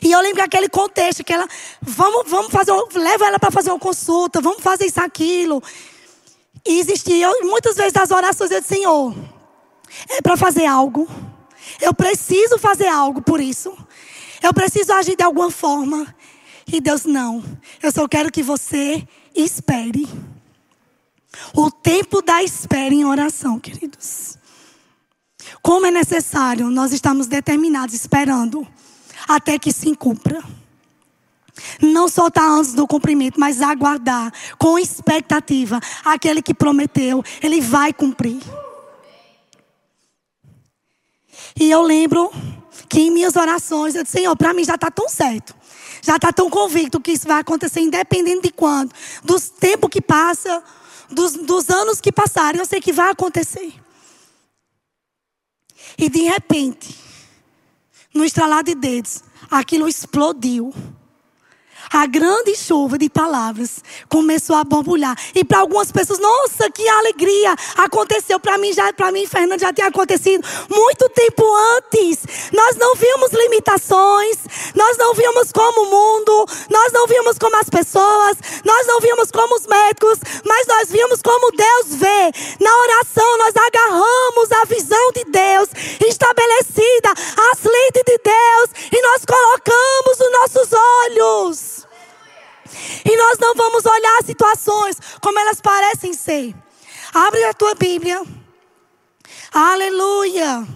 [0.03, 1.49] E eu lembro que aquele contexto que ela,
[1.81, 5.63] vamos, vamos fazer, leva ela para fazer uma consulta, vamos fazer isso aquilo.
[6.69, 9.15] E existia, muitas vezes as orações eu disse, Senhor,
[10.11, 11.09] é para fazer algo.
[11.81, 13.75] Eu preciso fazer algo por isso.
[14.43, 16.15] Eu preciso agir de alguma forma.
[16.73, 17.43] E Deus, não.
[17.83, 20.09] Eu só quero que você espere.
[21.55, 24.39] O tempo da espera em oração, queridos.
[25.63, 28.67] Como é necessário, nós estamos determinados, esperando
[29.29, 30.43] até que se cumpra.
[31.81, 35.79] Não soltar antes do cumprimento, mas aguardar com expectativa.
[36.05, 38.41] Aquele que prometeu, ele vai cumprir.
[41.59, 42.31] E eu lembro
[42.89, 45.55] que em minhas orações eu disse: Senhor, para mim já está tão certo.
[46.03, 48.93] Já está tão convicto que isso vai acontecer, independente de quando.
[49.23, 50.63] Dos tempos que passa,
[51.11, 53.73] dos, dos anos que passaram, eu sei que vai acontecer.
[55.99, 56.97] E de repente,
[58.15, 60.73] no estralar de dedos, aquilo explodiu
[61.93, 65.17] a grande chuva de palavras começou a borbulhar.
[65.35, 67.55] E para algumas pessoas, nossa, que alegria!
[67.77, 71.45] Aconteceu para mim, já para mim, Fernando, já tinha acontecido muito tempo
[71.77, 72.19] antes.
[72.53, 74.39] Nós não vimos limitações,
[74.75, 79.31] nós não vimos como o mundo, nós não vimos como as pessoas, nós não vimos
[79.33, 82.33] como os médicos, mas nós vimos como Deus vê.
[82.61, 85.69] Na oração, nós agarramos a visão de Deus
[86.07, 87.11] estabelecida,
[87.53, 91.70] as lentes de Deus, e nós colocamos os nossos olhos.
[93.21, 96.55] Nós não vamos olhar as situações como elas parecem ser.
[97.13, 98.25] Abre a tua Bíblia.
[99.53, 100.67] Aleluia.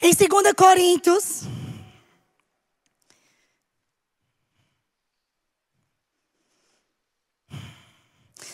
[0.00, 1.42] Em 2 Coríntios.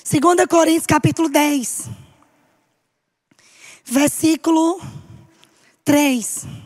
[0.03, 1.90] Segunda Coríntios capítulo 10.
[3.85, 4.81] Versículo
[5.85, 6.58] 3.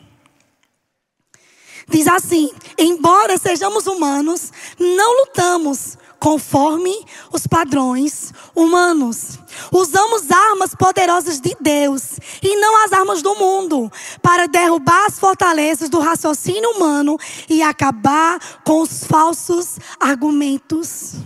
[1.93, 4.51] Diz assim: embora sejamos humanos,
[4.81, 9.39] não lutamos conforme os padrões humanos.
[9.71, 15.91] Usamos armas poderosas de Deus e não as armas do mundo para derrubar as fortalezas
[15.91, 21.17] do raciocínio humano e acabar com os falsos argumentos.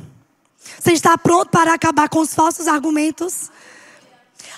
[0.80, 3.52] Você está pronto para acabar com os falsos argumentos?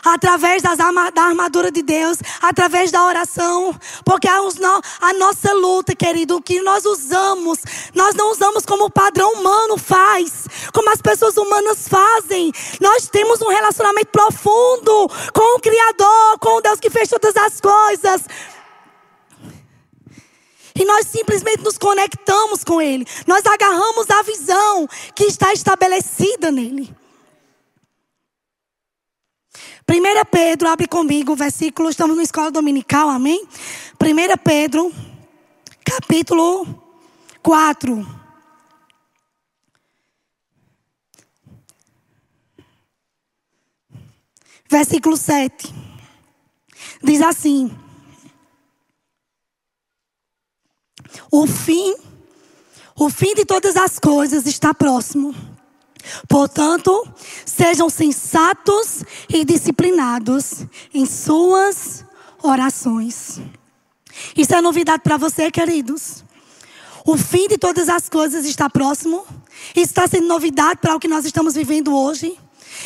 [0.05, 4.39] Através das da armadura de Deus, através da oração, porque a,
[5.01, 7.59] a nossa luta, querido, o que nós usamos,
[7.95, 12.53] nós não usamos como o padrão humano faz, como as pessoas humanas fazem.
[12.81, 17.61] Nós temos um relacionamento profundo com o Criador, com o Deus que fez todas as
[17.61, 18.23] coisas.
[20.75, 23.05] E nós simplesmente nos conectamos com Ele.
[23.27, 26.95] Nós agarramos a visão que está estabelecida nele.
[29.91, 33.43] 1 Pedro, abre comigo o versículo, estamos na escola dominical, amém?
[33.99, 34.93] 1 Pedro,
[35.83, 36.67] capítulo
[37.43, 38.07] 4.
[44.69, 45.75] Versículo 7.
[47.03, 47.75] Diz assim:
[51.31, 51.97] O fim,
[52.95, 55.48] o fim de todas as coisas está próximo.
[56.29, 57.07] Portanto,
[57.45, 62.05] sejam sensatos e disciplinados em suas
[62.43, 63.41] orações.
[64.37, 66.25] Isso é novidade para você, queridos.
[67.05, 69.25] O fim de todas as coisas está próximo.
[69.75, 72.37] Está sendo novidade para o que nós estamos vivendo hoje.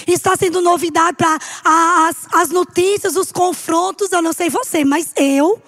[0.06, 4.12] Está sendo novidade para as, as notícias, os confrontos.
[4.12, 5.60] Eu não sei você, mas eu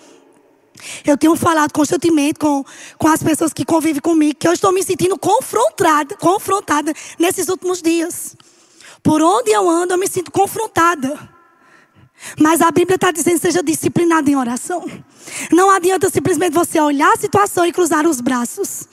[1.04, 2.64] eu tenho falado constantemente com,
[2.98, 7.80] com as pessoas que convivem comigo que eu estou me sentindo confrontada, confrontada nesses últimos
[7.80, 8.36] dias.
[9.02, 11.34] Por onde eu ando, eu me sinto confrontada.
[12.38, 14.84] Mas a Bíblia está dizendo seja disciplinado em oração.
[15.52, 18.88] Não adianta simplesmente você olhar a situação e cruzar os braços.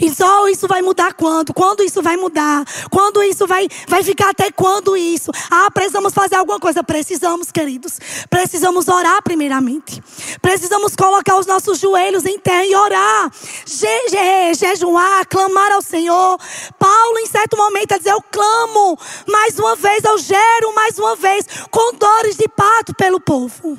[0.00, 1.52] E só isso vai mudar quando?
[1.52, 2.64] Quando isso vai mudar?
[2.90, 5.30] Quando isso vai, vai ficar até quando isso?
[5.50, 6.82] Ah, precisamos fazer alguma coisa.
[6.82, 7.98] Precisamos, queridos.
[8.30, 10.02] Precisamos orar primeiramente.
[10.40, 13.30] Precisamos colocar os nossos joelhos em terra e orar.
[13.66, 16.38] Je, je, jejuar, clamar ao Senhor.
[16.78, 21.16] Paulo, em certo momento, a dizer: Eu clamo mais uma vez, eu gero mais uma
[21.16, 23.76] vez, com dores de pato pelo povo.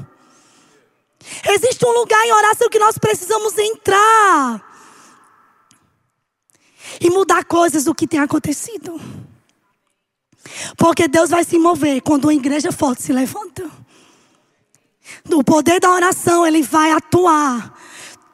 [1.50, 4.67] Existe um lugar em oração que nós precisamos entrar
[7.00, 9.00] e mudar coisas do que tem acontecido.
[10.78, 13.69] Porque Deus vai se mover quando uma igreja forte se levanta.
[15.32, 17.78] O poder da oração, ele vai atuar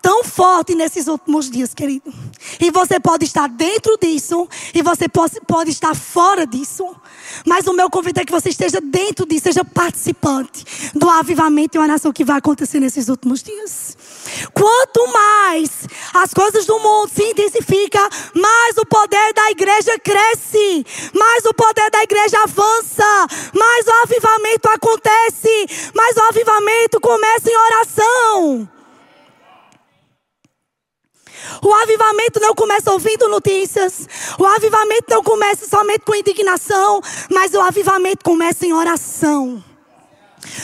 [0.03, 2.13] tão forte nesses últimos dias, querido.
[2.59, 6.85] E você pode estar dentro disso e você pode, pode estar fora disso.
[7.45, 11.79] Mas o meu convite é que você esteja dentro disso, seja participante do avivamento e
[11.79, 13.97] oração que vai acontecer nesses últimos dias.
[14.53, 21.45] Quanto mais as coisas do mundo se intensificam, mais o poder da igreja cresce, mais
[21.45, 28.69] o poder da igreja avança, mais o avivamento acontece, mais o avivamento começa em oração.
[31.61, 34.07] O avivamento não começa ouvindo notícias.
[34.39, 39.63] O avivamento não começa somente com indignação, mas o avivamento começa em oração.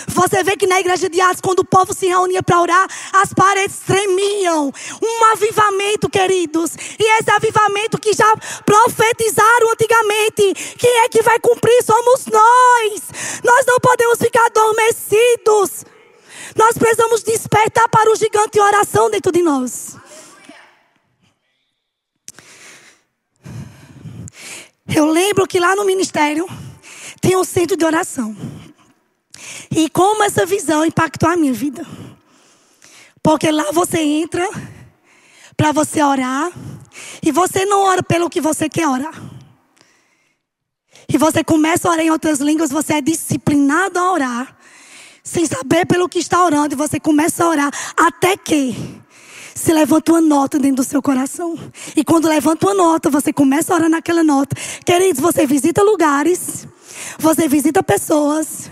[0.08, 3.34] Você vê que na igreja de Atos, quando o povo se reunia para orar, as
[3.34, 4.72] paredes tremiam.
[5.02, 6.76] Um avivamento, queridos.
[7.00, 8.34] E esse avivamento que já
[8.66, 10.76] profetizaram antigamente.
[10.78, 11.84] Quem é que vai cumprir?
[11.84, 13.42] Somos nós.
[13.44, 15.86] Nós não podemos ficar adormecidos.
[16.56, 19.96] Nós precisamos despertar para o gigante em oração dentro de nós.
[24.94, 26.48] Eu lembro que lá no ministério
[27.22, 28.36] tem um centro de oração.
[29.72, 31.86] E como essa visão impactou a minha vida.
[33.22, 34.48] Porque lá você entra
[35.56, 36.52] para você orar.
[37.22, 39.14] E você não ora pelo que você quer orar.
[41.08, 44.58] E você começa a orar em outras línguas, você é disciplinado a orar.
[45.24, 46.74] Sem saber pelo que está orando.
[46.74, 47.72] E você começa a orar.
[47.96, 48.76] Até que
[49.60, 51.58] se levanta uma nota dentro do seu coração.
[51.96, 54.56] E quando levanta uma nota, você começa a orar naquela nota.
[54.86, 56.66] Queridos, você visita lugares,
[57.20, 58.72] você visita pessoas,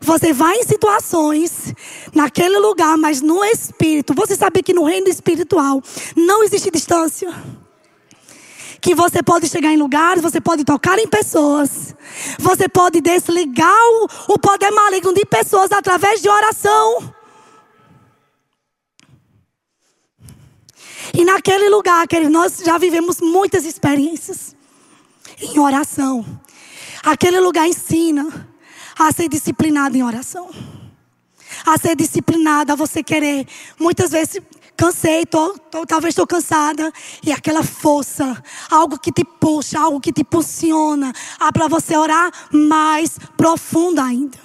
[0.00, 1.74] você vai em situações,
[2.14, 4.14] naquele lugar, mas no espírito.
[4.14, 5.82] Você sabe que no reino espiritual
[6.16, 7.32] não existe distância.
[8.80, 11.94] Que você pode chegar em lugares, você pode tocar em pessoas,
[12.38, 13.76] você pode desligar
[14.28, 17.12] o, poder maligno de pessoas através de oração.
[21.12, 24.54] E naquele lugar, querido, nós já vivemos muitas experiências
[25.40, 26.24] em oração.
[27.02, 28.47] Aquele lugar ensina
[28.98, 30.50] a ser disciplinado em oração.
[31.64, 33.46] A ser disciplinado, a você querer.
[33.78, 34.42] Muitas vezes
[34.76, 36.92] cansei, tô, tô, talvez estou cansada.
[37.24, 42.30] E aquela força, algo que te puxa, algo que te impulsiona, ah, para você orar
[42.52, 44.38] mais profundo ainda.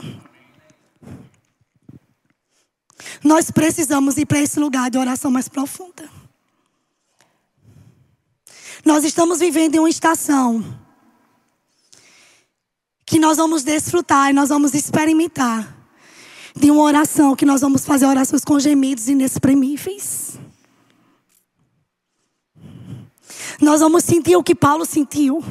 [3.23, 6.09] Nós precisamos ir para esse lugar de oração mais profunda.
[8.85, 10.82] Nós estamos vivendo em uma estação
[13.05, 15.83] que nós vamos desfrutar e nós vamos experimentar
[16.55, 20.37] de uma oração que nós vamos fazer orações com gemidos inexprimíveis.
[23.59, 25.43] Nós vamos sentir o que Paulo sentiu.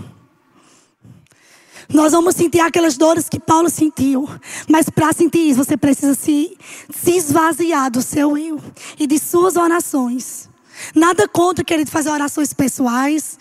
[1.89, 4.29] Nós vamos sentir aquelas dores que Paulo sentiu.
[4.69, 6.57] Mas para sentir isso, você precisa se,
[6.91, 8.61] se esvaziar do seu eu
[8.99, 10.49] e de suas orações.
[10.95, 13.39] Nada contra, querido, fazer orações pessoais,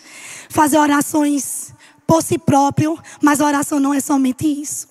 [0.48, 1.71] fazer orações
[2.06, 4.88] por si próprio, mas a oração não é somente isso.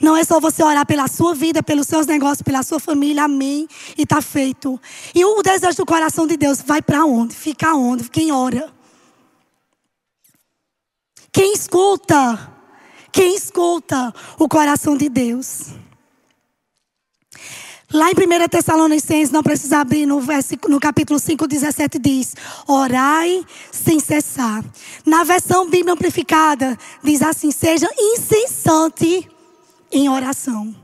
[0.00, 3.66] Não é só você orar pela sua vida, pelos seus negócios, pela sua família, amém,
[3.96, 4.80] e está feito.
[5.14, 7.34] E o desejo do coração de Deus vai para onde?
[7.34, 8.10] Fica onde?
[8.10, 8.72] Quem ora?
[11.32, 12.52] Quem escuta?
[13.10, 15.68] Quem escuta o coração de Deus?
[17.96, 20.20] Lá em 1 Tessalonicenses, não precisa abrir, no,
[20.68, 22.36] no capítulo 5, 17 diz:
[22.68, 24.62] Orai sem cessar.
[25.06, 29.26] Na versão Bíblia Amplificada, diz assim: Seja incessante
[29.90, 30.76] em oração.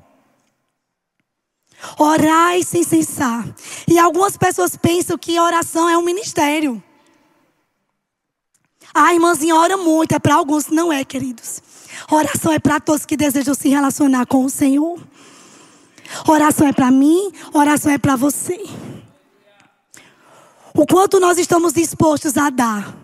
[1.99, 3.47] Orai sem cessar.
[3.87, 6.83] E algumas pessoas pensam que oração é um ministério.
[8.95, 11.61] A irmãzinha ora muito, é para alguns, não é, queridos.
[12.11, 14.99] Oração é para todos que desejam se relacionar com o Senhor.
[16.27, 18.63] Oração é para mim, oração é para você.
[20.75, 22.97] O quanto nós estamos dispostos a dar.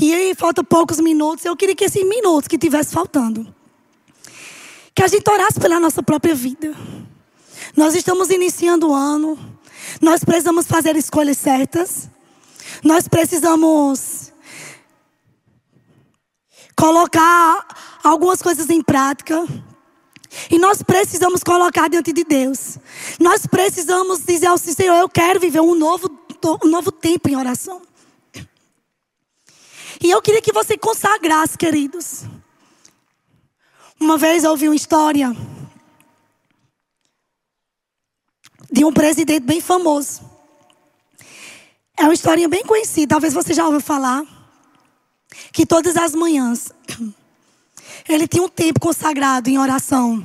[0.00, 1.44] E aí, falta poucos minutos.
[1.44, 3.52] Eu queria que esses minutos que tivesse faltando,
[4.94, 6.74] que a gente orasse pela nossa própria vida.
[7.76, 9.38] Nós estamos iniciando o ano.
[10.00, 12.10] Nós precisamos fazer escolhas certas.
[12.82, 14.32] Nós precisamos
[16.76, 17.66] colocar
[18.02, 19.46] algumas coisas em prática.
[20.50, 22.78] E nós precisamos colocar diante de Deus.
[23.20, 26.10] Nós precisamos dizer ao Senhor: Eu quero viver um novo,
[26.64, 27.82] um novo tempo em oração.
[30.02, 32.24] E eu queria que você consagrasse, queridos.
[34.00, 35.34] Uma vez eu ouvi uma história
[38.70, 40.22] de um presidente bem famoso.
[41.96, 44.24] É uma historinha bem conhecida, talvez você já ouviu falar.
[45.52, 46.72] Que todas as manhãs
[48.08, 50.24] ele tinha um tempo consagrado em oração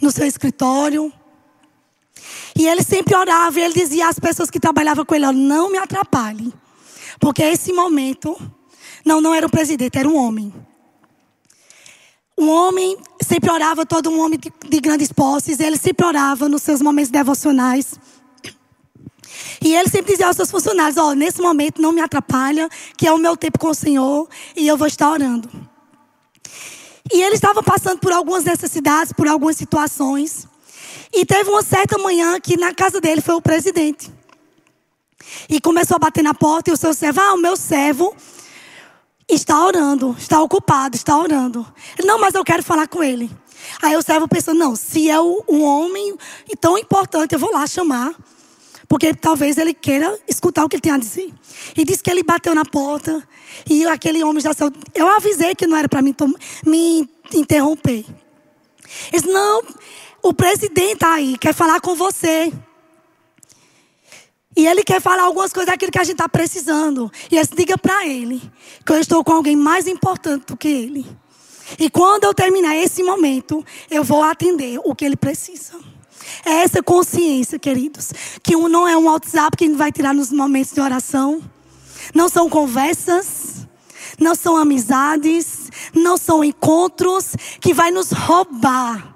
[0.00, 1.12] no seu escritório.
[2.58, 5.78] E ele sempre orava e ele dizia às pessoas que trabalhavam com ele: Não me
[5.78, 6.52] atrapalhe.
[7.20, 8.36] Porque esse momento,
[9.04, 10.52] não, não era um presidente, era um homem.
[12.38, 16.62] Um homem sempre orava, todo um homem de, de grandes posses, ele sempre orava nos
[16.62, 17.98] seus momentos devocionais.
[19.62, 23.06] E ele sempre dizia aos seus funcionários: Ó, oh, nesse momento não me atrapalha, que
[23.06, 25.50] é o meu tempo com o Senhor e eu vou estar orando.
[27.12, 30.46] E ele estava passando por algumas necessidades, por algumas situações.
[31.12, 34.12] E teve uma certa manhã que na casa dele foi o presidente.
[35.48, 38.14] E começou a bater na porta e o seu servo, ah, o meu servo
[39.28, 41.66] está orando, está ocupado, está orando.
[42.04, 43.30] Não, mas eu quero falar com ele.
[43.82, 46.16] Aí o servo pensou, não, se é um homem
[46.60, 48.14] tão importante, eu vou lá chamar.
[48.88, 51.32] Porque talvez ele queira escutar o que ele tem a dizer.
[51.76, 53.26] E disse que ele bateu na porta.
[53.68, 54.72] E aquele homem já saiu.
[54.94, 56.14] Eu avisei que não era para me,
[56.64, 58.04] me interromper.
[59.12, 59.62] Ele disse, não,
[60.22, 62.52] o presidente está aí, quer falar com você.
[64.56, 67.12] E ele quer falar algumas coisas daquilo que a gente está precisando.
[67.30, 68.40] E ele diga para ele
[68.84, 71.06] que eu estou com alguém mais importante do que ele.
[71.78, 75.74] E quando eu terminar esse momento, eu vou atender o que ele precisa.
[76.44, 78.12] É essa consciência, queridos,
[78.42, 81.42] que um não é um WhatsApp que vai tirar nos momentos de oração.
[82.14, 83.66] Não são conversas,
[84.18, 89.14] não são amizades, não são encontros que vai nos roubar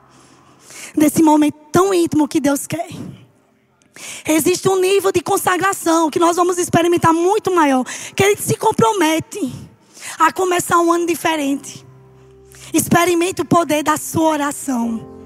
[0.97, 2.89] desse momento tão íntimo que Deus quer.
[4.27, 7.85] Existe um nível de consagração que nós vamos experimentar muito maior.
[8.15, 9.53] Que ele se compromete
[10.19, 11.87] a começar um ano diferente.
[12.73, 15.20] Experimente o poder da sua oração.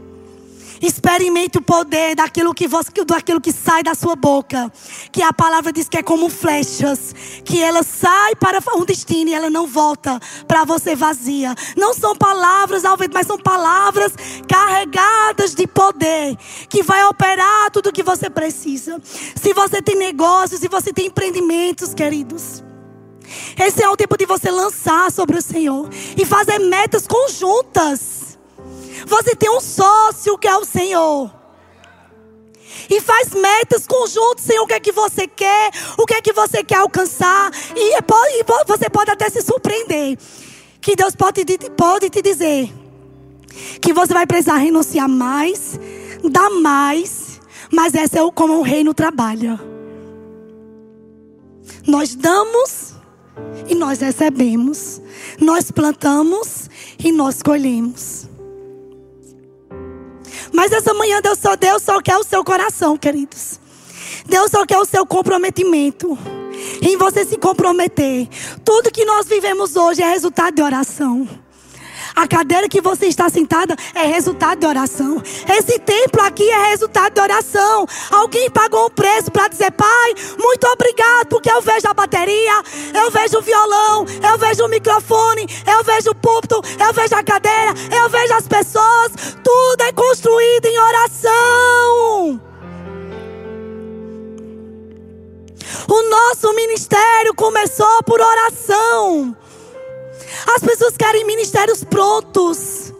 [0.84, 4.70] Experimente o poder daquilo que, você, daquilo que sai da sua boca.
[5.10, 7.14] Que a palavra diz que é como flechas.
[7.42, 11.54] Que ela sai para um destino e ela não volta para você vazia.
[11.74, 14.12] Não são palavras ao vento, mas são palavras
[14.46, 16.36] carregadas de poder.
[16.68, 19.00] Que vai operar tudo o que você precisa.
[19.34, 22.62] Se você tem negócios, se você tem empreendimentos, queridos.
[23.58, 28.23] Esse é o tempo de você lançar sobre o Senhor e fazer metas conjuntas.
[29.14, 31.32] Você tem um sócio que é o Senhor.
[32.90, 36.32] E faz metas conjuntas, Senhor, o que é que você quer, o que é que
[36.32, 37.52] você quer alcançar.
[37.76, 40.18] E, pode, você pode até se surpreender.
[40.80, 41.44] Que Deus pode,
[41.76, 42.72] pode te dizer
[43.80, 45.78] que você vai precisar renunciar mais,
[46.28, 47.40] dar mais,
[47.72, 49.60] mas essa é como o reino trabalha.
[51.86, 52.94] Nós damos
[53.68, 55.00] e nós recebemos.
[55.40, 58.33] Nós plantamos e nós colhemos.
[60.54, 63.58] Mas essa manhã Deus só, Deus só quer o seu coração, queridos.
[64.24, 66.16] Deus só quer o seu comprometimento.
[66.80, 68.28] Em você se comprometer.
[68.64, 71.28] Tudo que nós vivemos hoje é resultado de oração.
[72.14, 75.20] A cadeira que você está sentada é resultado de oração.
[75.48, 77.86] Esse templo aqui é resultado de oração.
[78.10, 82.62] Alguém pagou um preço para dizer, Pai, muito obrigado, porque eu vejo a bateria,
[82.94, 87.22] eu vejo o violão, eu vejo o microfone, eu vejo o púlpito, eu vejo a
[87.22, 89.12] cadeira, eu vejo as pessoas.
[89.42, 92.40] Tudo é construído em oração.
[95.88, 99.36] O nosso ministério começou por oração.
[100.54, 102.92] As pessoas querem ministérios prontos.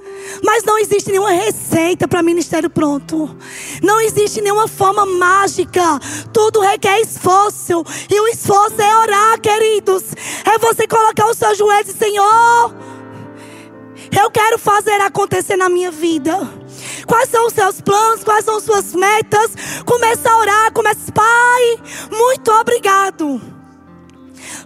[0.42, 3.36] Mas não existe nenhuma receita para ministério pronto.
[3.82, 5.98] Não existe nenhuma forma mágica.
[6.32, 7.84] Tudo requer esforço.
[8.10, 10.02] E o esforço é orar, queridos.
[10.44, 12.74] É você colocar os seus joelhos e Senhor,
[14.20, 16.38] eu quero fazer acontecer na minha vida.
[17.06, 18.24] Quais são os seus planos?
[18.24, 19.52] Quais são as suas metas?
[19.84, 21.78] Começa a orar, começa, Pai,
[22.10, 23.40] muito obrigado.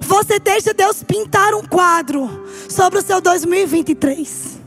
[0.00, 4.58] Você deixa Deus pintar um quadro sobre o seu 2023.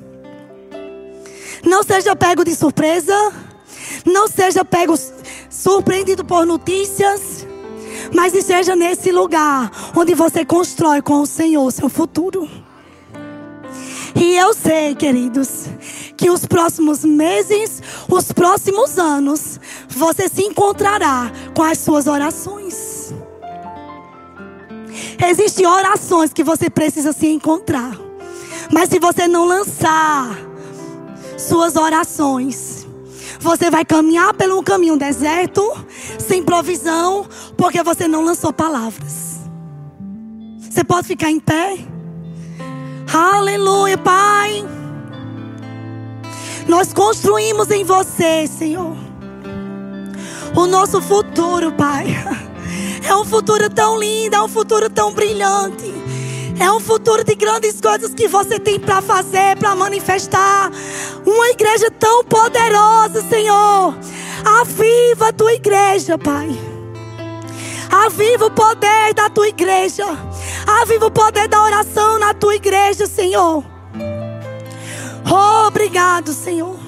[1.64, 3.16] Não seja pego de surpresa.
[4.06, 4.96] Não seja pego
[5.50, 7.46] surpreendido por notícias.
[8.14, 12.50] Mas esteja nesse lugar onde você constrói com o Senhor seu futuro.
[14.16, 15.68] E eu sei, queridos,
[16.18, 22.91] que os próximos meses, os próximos anos, você se encontrará com as suas orações.
[25.28, 27.98] Existem orações que você precisa se encontrar.
[28.72, 30.38] Mas se você não lançar
[31.38, 32.88] suas orações,
[33.40, 35.62] você vai caminhar pelo caminho deserto,
[36.20, 37.28] sem provisão,
[37.58, 39.42] porque você não lançou palavras.
[40.60, 41.78] Você pode ficar em pé?
[43.12, 44.64] Aleluia, Pai.
[46.68, 48.96] Nós construímos em você, Senhor,
[50.56, 52.08] o nosso futuro, Pai.
[53.04, 55.94] É um futuro tão lindo, é um futuro tão brilhante.
[56.60, 60.72] É um futuro de grandes coisas que você tem para fazer, para manifestar.
[61.26, 63.96] Uma igreja tão poderosa, Senhor.
[64.60, 66.50] Aviva a tua igreja, Pai.
[67.92, 70.06] Aviva o poder da tua igreja.
[70.82, 73.64] Aviva o poder da oração na tua igreja, Senhor.
[75.68, 76.81] Obrigado, Senhor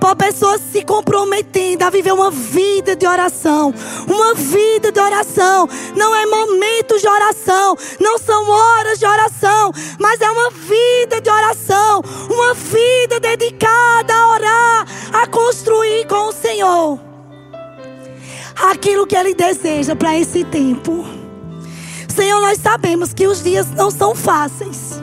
[0.00, 3.72] por pessoas se comprometendo a viver uma vida de oração.
[4.08, 5.68] Uma vida de oração.
[5.94, 7.76] Não é momentos de oração.
[8.00, 9.70] Não são horas de oração.
[9.98, 12.02] Mas é uma vida de oração.
[12.30, 14.86] Uma vida dedicada a orar.
[15.12, 16.98] A construir com o Senhor.
[18.70, 21.04] Aquilo que Ele deseja para esse tempo.
[22.08, 25.00] Senhor, nós sabemos que os dias não são fáceis.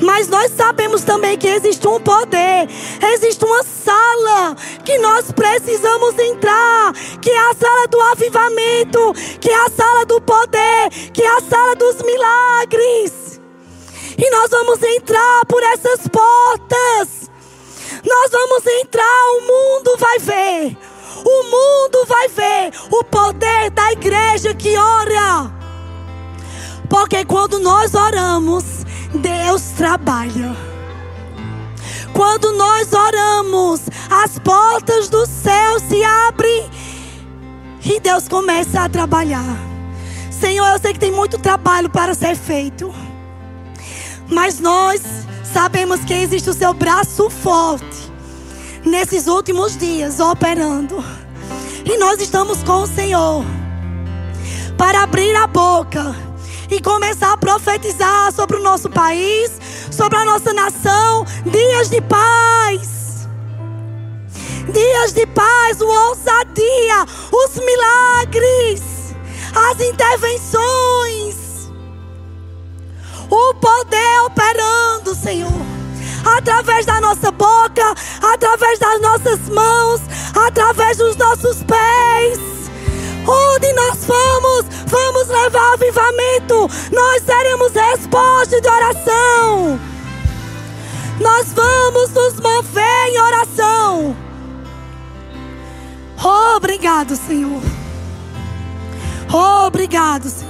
[0.00, 2.68] Mas nós sabemos também que existe um poder,
[3.14, 9.56] existe uma sala que nós precisamos entrar, que é a sala do avivamento, que é
[9.56, 13.40] a sala do poder, que é a sala dos milagres.
[14.16, 17.30] E nós vamos entrar por essas portas.
[18.04, 20.76] Nós vamos entrar, o mundo vai ver.
[21.24, 25.52] O mundo vai ver o poder da igreja que ora.
[26.88, 28.77] Porque quando nós oramos,
[29.14, 30.54] Deus trabalha.
[32.12, 36.68] Quando nós oramos, as portas do céu se abrem
[37.84, 39.56] e Deus começa a trabalhar.
[40.30, 42.94] Senhor, eu sei que tem muito trabalho para ser feito,
[44.28, 45.00] mas nós
[45.42, 48.12] sabemos que existe o seu braço forte
[48.84, 51.02] nesses últimos dias operando,
[51.84, 53.44] e nós estamos com o Senhor
[54.76, 56.27] para abrir a boca
[56.70, 59.52] e começar a profetizar sobre o nosso país,
[59.90, 61.24] sobre a nossa nação.
[61.46, 63.28] Dias de paz.
[64.72, 69.14] Dias de paz, o ousadia, os milagres,
[69.54, 71.36] as intervenções.
[73.30, 75.68] O poder operando, Senhor
[76.36, 80.00] através da nossa boca, através das nossas mãos,
[80.34, 82.57] através dos nossos pés.
[83.28, 86.68] Onde nós vamos, vamos levar avivamento.
[86.90, 89.78] Nós seremos resposta de oração.
[91.20, 94.16] Nós vamos nos mover em oração.
[96.56, 97.62] obrigado, Senhor.
[99.66, 100.47] obrigado, Senhor.